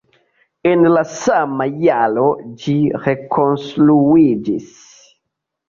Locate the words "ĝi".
2.65-2.75